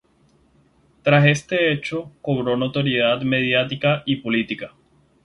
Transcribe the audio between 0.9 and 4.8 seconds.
Tras este hecho cobró notoriedad mediática y política.